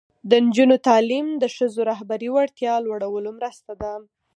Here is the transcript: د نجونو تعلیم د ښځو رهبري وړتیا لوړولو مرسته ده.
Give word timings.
د 0.29 0.31
نجونو 0.45 0.75
تعلیم 0.87 1.27
د 1.41 1.43
ښځو 1.55 1.81
رهبري 1.91 2.29
وړتیا 2.31 2.73
لوړولو 2.85 3.29
مرسته 3.37 3.71
ده. 3.81 3.93